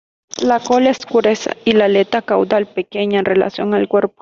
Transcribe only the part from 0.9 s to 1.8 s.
gruesa y